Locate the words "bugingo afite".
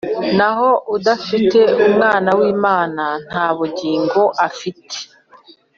3.57-4.95